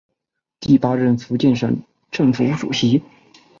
[0.59, 3.03] 第八任福建省政府主席。